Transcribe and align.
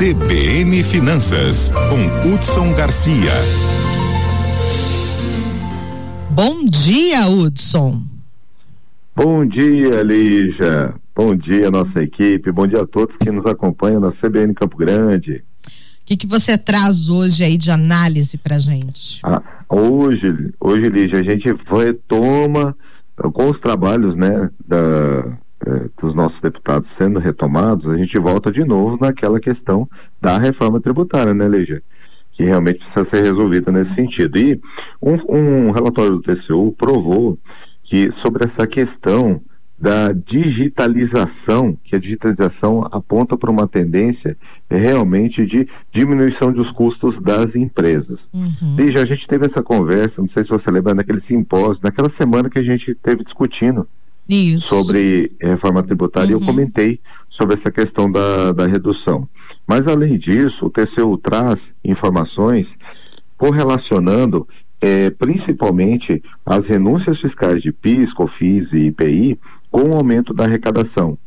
CBN 0.00 0.82
Finanças, 0.82 1.70
com 1.90 2.32
Hudson 2.32 2.74
Garcia. 2.74 3.32
Bom 6.30 6.64
dia, 6.64 7.28
Hudson. 7.28 8.00
Bom 9.14 9.44
dia, 9.44 10.00
Lígia. 10.02 10.94
Bom 11.14 11.36
dia, 11.36 11.70
nossa 11.70 12.02
equipe. 12.02 12.50
Bom 12.50 12.66
dia 12.66 12.80
a 12.80 12.86
todos 12.86 13.14
que 13.18 13.30
nos 13.30 13.44
acompanham 13.44 14.00
na 14.00 14.10
CBN 14.12 14.54
Campo 14.54 14.78
Grande. 14.78 15.44
O 15.66 16.06
que, 16.06 16.16
que 16.16 16.26
você 16.26 16.56
traz 16.56 17.10
hoje 17.10 17.44
aí 17.44 17.58
de 17.58 17.70
análise 17.70 18.38
pra 18.38 18.58
gente? 18.58 19.20
Ah, 19.22 19.42
hoje, 19.68 20.54
hoje, 20.58 20.88
Lígia, 20.88 21.20
a 21.20 21.22
gente 21.22 21.46
retoma 21.70 22.74
com 23.34 23.50
os 23.50 23.60
trabalhos, 23.60 24.16
né, 24.16 24.48
da, 24.66 25.36
dos 26.10 26.14
nossos 26.14 26.40
deputados 26.40 26.88
sendo 26.98 27.18
retomados, 27.18 27.88
a 27.88 27.96
gente 27.96 28.18
volta 28.18 28.50
de 28.50 28.64
novo 28.64 28.98
naquela 29.00 29.40
questão 29.40 29.88
da 30.20 30.38
reforma 30.38 30.80
tributária, 30.80 31.32
né, 31.32 31.48
Lígia? 31.48 31.82
Que 32.32 32.44
realmente 32.44 32.78
precisa 32.78 33.08
ser 33.12 33.24
resolvida 33.24 33.70
nesse 33.70 33.94
sentido. 33.94 34.38
E 34.38 34.60
um, 35.00 35.14
um 35.28 35.70
relatório 35.70 36.16
do 36.16 36.22
TCU 36.22 36.74
provou 36.76 37.38
que 37.84 38.10
sobre 38.22 38.48
essa 38.48 38.66
questão 38.66 39.40
da 39.78 40.08
digitalização, 40.12 41.76
que 41.84 41.96
a 41.96 41.98
digitalização 41.98 42.86
aponta 42.92 43.34
para 43.36 43.50
uma 43.50 43.66
tendência 43.66 44.36
realmente 44.70 45.46
de 45.46 45.66
diminuição 45.92 46.52
dos 46.52 46.70
custos 46.72 47.20
das 47.22 47.54
empresas. 47.54 48.18
Uhum. 48.32 48.76
Desde 48.76 48.98
a 48.98 49.06
gente 49.06 49.26
teve 49.26 49.46
essa 49.46 49.62
conversa, 49.62 50.12
não 50.18 50.28
sei 50.28 50.44
se 50.44 50.50
você 50.50 50.70
lembra, 50.70 50.92
naquele 50.92 51.22
simpósio, 51.22 51.78
naquela 51.82 52.12
semana 52.20 52.50
que 52.50 52.58
a 52.58 52.62
gente 52.62 52.94
teve 52.96 53.24
discutindo 53.24 53.88
Isso. 54.30 54.68
sobre 54.68 55.32
reforma 55.40 55.82
tributária, 55.82 56.36
uhum. 56.36 56.42
eu 56.42 56.46
comentei 56.46 57.00
sobre 57.30 57.58
essa 57.58 57.70
questão 57.70 58.10
da, 58.10 58.52
da 58.52 58.66
redução. 58.66 59.28
Mas 59.66 59.82
além 59.86 60.18
disso, 60.18 60.66
o 60.66 60.70
TCU 60.70 61.18
traz 61.18 61.56
informações 61.84 62.66
correlacionando 63.36 64.46
é, 64.80 65.10
principalmente 65.10 66.22
as 66.44 66.66
renúncias 66.66 67.20
fiscais 67.20 67.62
de 67.62 67.72
PIS, 67.72 68.12
COFIS 68.14 68.72
e 68.72 68.86
IPI 68.86 69.38
com 69.70 69.90
o 69.90 69.96
aumento 69.96 70.32
da 70.32 70.44
arrecadação. 70.44 71.18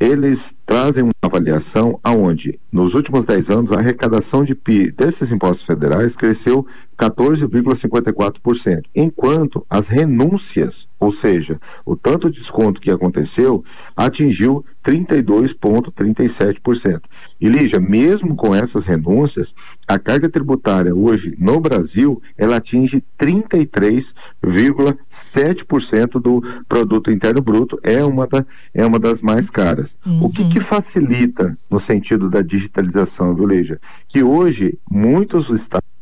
Eles 0.00 0.38
trazem 0.66 1.02
uma 1.02 1.12
avaliação 1.22 1.98
aonde, 2.04 2.58
nos 2.70 2.94
últimos 2.94 3.24
10 3.24 3.48
anos, 3.50 3.72
a 3.72 3.80
arrecadação 3.80 4.44
de 4.44 4.54
PIS 4.54 4.94
desses 4.94 5.30
impostos 5.32 5.64
federais 5.66 6.14
cresceu 6.16 6.66
14,54%, 6.98 8.82
enquanto 8.94 9.64
as 9.68 9.86
renúncias, 9.88 10.74
ou 11.00 11.12
seja, 11.16 11.60
o 11.86 11.96
tanto 11.96 12.30
de 12.30 12.40
desconto 12.40 12.80
que 12.80 12.90
aconteceu, 12.90 13.62
atingiu 13.96 14.64
32,37%. 14.86 17.00
E 17.40 17.48
Lígia, 17.48 17.78
mesmo 17.78 18.34
com 18.34 18.52
essas 18.54 18.84
renúncias, 18.84 19.46
a 19.86 19.96
carga 19.98 20.28
tributária 20.28 20.94
hoje 20.94 21.34
no 21.38 21.60
Brasil, 21.60 22.20
ela 22.36 22.56
atinge 22.56 23.02
33,7%. 23.20 24.98
7% 25.36 26.20
do 26.20 26.42
produto 26.66 27.10
interno 27.10 27.42
bruto 27.42 27.78
é 27.82 28.02
uma, 28.02 28.26
da, 28.26 28.42
é 28.72 28.86
uma 28.86 28.98
das 28.98 29.20
mais 29.20 29.46
caras. 29.50 29.86
Uhum. 30.06 30.24
O 30.24 30.32
que, 30.32 30.48
que 30.48 30.58
facilita 30.64 31.54
no 31.70 31.82
sentido 31.82 32.30
da 32.30 32.40
digitalização, 32.40 33.34
viu, 33.34 33.44
Leija? 33.44 33.78
Que 34.08 34.22
hoje 34.22 34.78
muitos 34.90 35.44
estados 35.60 35.97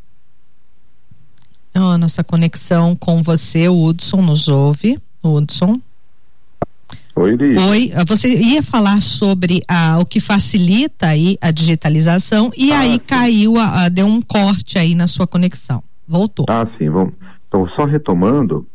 oh, 1.79 1.97
nossa 1.97 2.23
conexão 2.23 2.95
com 2.95 3.21
você, 3.21 3.67
o 3.67 3.83
Hudson 3.83 4.21
nos 4.21 4.47
ouve. 4.47 4.99
Hudson. 5.23 5.79
Oi, 7.15 7.35
Lígia. 7.35 7.65
Oi, 7.65 7.91
você 8.07 8.39
ia 8.39 8.61
falar 8.61 9.01
sobre 9.01 9.63
ah, 9.67 9.97
o 9.99 10.05
que 10.05 10.19
facilita 10.19 11.07
aí 11.07 11.35
a 11.41 11.49
digitalização 11.49 12.51
e 12.55 12.71
ah, 12.71 12.79
aí 12.79 12.93
sim. 12.93 12.99
caiu, 12.99 13.57
a, 13.57 13.85
a, 13.85 13.89
deu 13.89 14.05
um 14.05 14.21
corte 14.21 14.77
aí 14.77 14.93
na 14.93 15.07
sua 15.07 15.25
conexão. 15.25 15.83
Voltou. 16.07 16.45
Ah, 16.47 16.67
sim, 16.77 16.89
vamos. 16.89 17.13
Então, 17.47 17.67
só 17.69 17.85
retomando, 17.85 18.67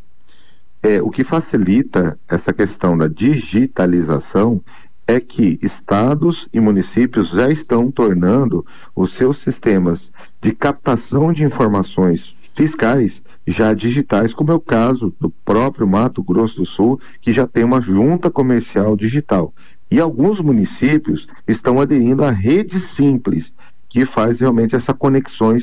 é, 0.83 1.01
o 1.01 1.09
que 1.11 1.25
facilita 1.25 2.19
essa 2.29 2.53
questão 2.53 2.99
da 2.99 3.07
digitalização 3.07 4.61
é 5.07 5.21
que 5.21 5.61
estados 5.63 6.37
e 6.53 6.59
municípios 6.59 7.31
já 7.31 7.49
estão 7.49 7.91
tornando 7.91 8.67
os 8.95 9.15
seus 9.17 9.41
sistemas 9.45 10.01
de 10.43 10.53
captação 10.53 11.33
de 11.33 11.45
informações 11.45 12.21
fiscais 12.57 13.13
já 13.47 13.73
digitais, 13.73 14.33
como 14.35 14.53
é 14.53 14.55
o 14.55 14.61
caso 14.61 15.15
do 15.21 15.31
próprio 15.45 15.87
Mato 15.87 16.23
Grosso 16.23 16.55
do 16.57 16.67
Sul, 16.67 17.01
que 17.21 17.35
já 17.35 17.47
tem 17.47 17.65
uma 17.65 17.81
junta 17.81 18.31
comercial 18.31 18.97
digital. 18.97 19.53
E 19.91 20.01
alguns 20.01 20.41
municípios 20.41 21.27
estão 21.47 21.79
aderindo 21.81 22.25
à 22.25 22.31
rede 22.31 22.81
simples, 22.97 23.45
que 23.91 24.07
faz 24.07 24.39
realmente 24.39 24.75
essas 24.75 24.97
conexões 24.97 25.63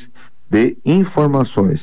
de 0.50 0.78
informações. 0.86 1.80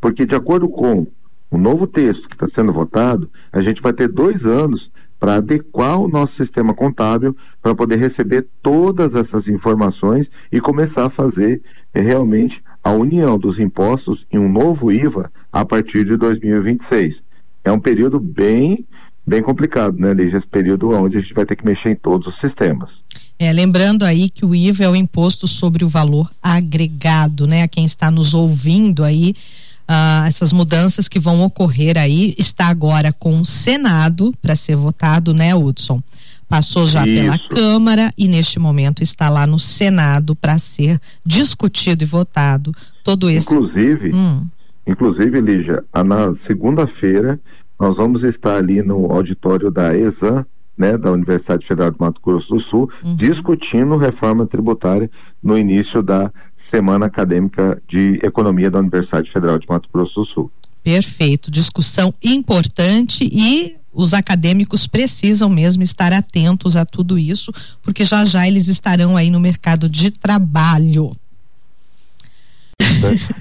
Porque, 0.00 0.26
de 0.26 0.34
acordo 0.34 0.68
com 0.68 1.06
o 1.50 1.56
novo 1.56 1.86
texto 1.86 2.28
que 2.28 2.34
está 2.34 2.46
sendo 2.54 2.72
votado, 2.72 3.30
a 3.52 3.62
gente 3.62 3.80
vai 3.80 3.92
ter 3.92 4.08
dois 4.08 4.44
anos 4.44 4.90
para 5.18 5.36
adequar 5.36 5.98
o 6.00 6.08
nosso 6.08 6.34
sistema 6.36 6.74
contábil 6.74 7.36
para 7.62 7.74
poder 7.74 7.98
receber 7.98 8.46
todas 8.62 9.12
essas 9.14 9.48
informações 9.48 10.28
e 10.52 10.60
começar 10.60 11.06
a 11.06 11.10
fazer 11.10 11.60
é, 11.92 12.00
realmente 12.00 12.62
a 12.82 12.92
união 12.92 13.38
dos 13.38 13.58
impostos 13.58 14.24
em 14.32 14.38
um 14.38 14.50
novo 14.50 14.90
IVA 14.92 15.30
a 15.52 15.64
partir 15.64 16.04
de 16.04 16.16
2026. 16.16 17.16
É 17.64 17.72
um 17.72 17.80
período 17.80 18.18
bem 18.18 18.84
bem 19.26 19.42
complicado, 19.42 19.98
né, 19.98 20.14
Lígia? 20.14 20.38
Esse 20.38 20.46
período 20.46 20.88
onde 20.90 21.18
a 21.18 21.20
gente 21.20 21.34
vai 21.34 21.44
ter 21.44 21.54
que 21.54 21.64
mexer 21.64 21.90
em 21.90 21.96
todos 21.96 22.26
os 22.26 22.40
sistemas. 22.40 22.88
É, 23.38 23.52
lembrando 23.52 24.04
aí 24.04 24.30
que 24.30 24.44
o 24.44 24.54
IVA 24.54 24.84
é 24.84 24.88
o 24.88 24.96
imposto 24.96 25.46
sobre 25.46 25.84
o 25.84 25.88
valor 25.88 26.30
agregado, 26.42 27.46
né? 27.46 27.62
A 27.62 27.68
quem 27.68 27.84
está 27.84 28.10
nos 28.10 28.32
ouvindo 28.32 29.04
aí, 29.04 29.34
ah, 29.88 30.24
essas 30.28 30.52
mudanças 30.52 31.08
que 31.08 31.18
vão 31.18 31.42
ocorrer 31.42 31.96
aí 31.96 32.34
está 32.36 32.66
agora 32.66 33.10
com 33.10 33.40
o 33.40 33.44
Senado 33.44 34.34
para 34.42 34.54
ser 34.54 34.76
votado, 34.76 35.32
né, 35.32 35.54
Hudson? 35.54 36.02
Passou 36.46 36.86
já 36.86 37.06
Isso. 37.06 37.22
pela 37.22 37.38
Câmara 37.48 38.12
e 38.16 38.28
neste 38.28 38.58
momento 38.58 39.02
está 39.02 39.28
lá 39.28 39.46
no 39.46 39.58
Senado 39.58 40.36
para 40.36 40.58
ser 40.58 41.00
discutido 41.24 42.04
e 42.04 42.06
votado 42.06 42.72
todo 43.02 43.30
esse. 43.30 43.54
Inclusive, 43.54 44.14
hum. 44.14 44.46
inclusive, 44.86 45.40
Lígia, 45.40 45.82
na 46.04 46.34
segunda-feira 46.46 47.40
nós 47.80 47.96
vamos 47.96 48.22
estar 48.24 48.56
ali 48.56 48.82
no 48.82 49.10
auditório 49.12 49.70
da 49.70 49.96
ESAM, 49.96 50.44
né, 50.76 50.96
da 50.96 51.12
Universidade 51.12 51.66
Federal 51.66 51.90
do 51.90 51.98
Mato 51.98 52.20
Grosso 52.24 52.48
do 52.48 52.60
Sul, 52.62 52.90
uhum. 53.04 53.16
discutindo 53.16 53.96
reforma 53.96 54.46
tributária 54.46 55.10
no 55.42 55.56
início 55.56 56.02
da 56.02 56.32
Semana 56.70 57.06
Acadêmica 57.06 57.80
de 57.88 58.20
Economia 58.22 58.70
da 58.70 58.78
Universidade 58.78 59.30
Federal 59.32 59.58
de 59.58 59.66
Mato 59.68 59.88
Grosso 59.92 60.20
do 60.20 60.26
Sul. 60.26 60.50
Perfeito, 60.82 61.50
discussão 61.50 62.14
importante 62.22 63.28
e 63.30 63.76
os 63.92 64.14
acadêmicos 64.14 64.86
precisam 64.86 65.48
mesmo 65.48 65.82
estar 65.82 66.12
atentos 66.12 66.76
a 66.76 66.84
tudo 66.84 67.18
isso, 67.18 67.52
porque 67.82 68.04
já 68.04 68.24
já 68.24 68.46
eles 68.46 68.68
estarão 68.68 69.16
aí 69.16 69.30
no 69.30 69.40
mercado 69.40 69.88
de 69.88 70.10
trabalho. 70.10 71.12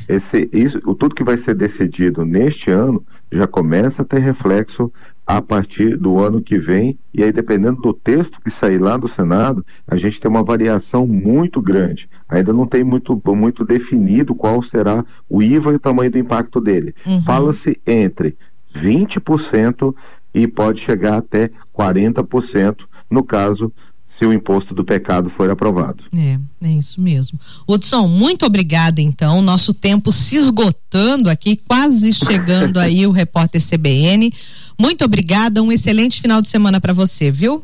Esse, 0.09 0.49
isso, 0.51 0.79
tudo 0.95 1.15
que 1.15 1.23
vai 1.23 1.41
ser 1.43 1.55
decidido 1.55 2.25
neste 2.25 2.71
ano 2.71 3.03
já 3.31 3.45
começa 3.45 4.01
a 4.01 4.05
ter 4.05 4.19
reflexo 4.19 4.91
a 5.27 5.41
partir 5.41 5.97
do 5.97 6.19
ano 6.23 6.41
que 6.41 6.57
vem, 6.57 6.97
e 7.13 7.21
aí 7.21 7.33
dependendo 7.33 7.81
do 7.81 7.93
texto 7.93 8.31
que 8.41 8.59
sair 8.61 8.77
lá 8.77 8.95
do 8.95 9.13
Senado, 9.13 9.63
a 9.85 9.97
gente 9.97 10.21
tem 10.21 10.31
uma 10.31 10.41
variação 10.41 11.05
muito 11.05 11.61
grande. 11.61 12.07
Ainda 12.29 12.53
não 12.53 12.65
tem 12.65 12.81
muito, 12.81 13.21
muito 13.27 13.65
definido 13.65 14.33
qual 14.33 14.63
será 14.69 15.03
o 15.29 15.43
IVA 15.43 15.73
e 15.73 15.75
o 15.75 15.79
tamanho 15.79 16.09
do 16.09 16.17
impacto 16.17 16.61
dele. 16.61 16.95
Uhum. 17.05 17.21
Fala-se 17.23 17.77
entre 17.85 18.37
20% 18.77 19.93
e 20.33 20.47
pode 20.47 20.79
chegar 20.85 21.17
até 21.17 21.51
40% 21.77 22.77
no 23.11 23.21
caso 23.21 23.71
se 24.17 24.25
o 24.25 24.33
imposto 24.33 24.73
do 24.73 24.83
pecado 24.83 25.29
for 25.31 25.49
aprovado. 25.49 26.03
É, 26.15 26.39
é 26.65 26.71
isso 26.71 26.99
mesmo. 26.99 27.39
Hudson, 27.67 28.07
muito 28.07 28.45
obrigada 28.45 28.99
então. 28.99 29.41
Nosso 29.41 29.73
tempo 29.73 30.11
se 30.11 30.35
esgotando 30.35 31.29
aqui, 31.29 31.55
quase 31.55 32.11
chegando 32.13 32.79
aí 32.79 33.05
o 33.05 33.11
repórter 33.11 33.61
CBN. 33.61 34.31
Muito 34.79 35.03
obrigada, 35.03 35.61
um 35.61 35.71
excelente 35.71 36.21
final 36.21 36.41
de 36.41 36.49
semana 36.49 36.79
para 36.79 36.93
você, 36.93 37.31
viu? 37.31 37.63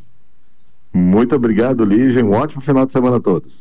Muito 0.93 1.35
obrigado, 1.35 1.83
Lígia. 1.85 2.23
Um 2.23 2.31
ótimo 2.31 2.61
final 2.61 2.85
de 2.85 2.91
semana 2.91 3.17
a 3.17 3.19
todos. 3.19 3.51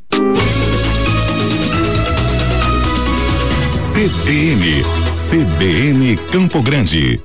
CBN, 3.93 4.83
CBN 5.07 6.17
Campo 6.33 6.63
Grande. 6.63 7.23